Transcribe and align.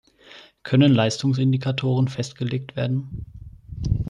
Können 0.63 0.91
Leistungsindikatoren 0.95 2.07
festgelegt 2.07 2.75
werden? 2.75 3.23